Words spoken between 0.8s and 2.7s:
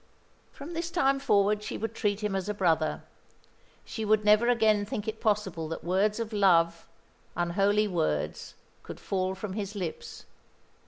time forward she would treat him as a